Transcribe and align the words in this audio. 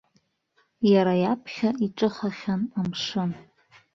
Иара 0.91 1.13
иаԥхьа 1.23 1.69
иҿыхахьан 1.85 2.61
амшын. 2.79 3.31